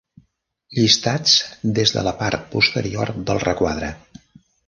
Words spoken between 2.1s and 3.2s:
part posterior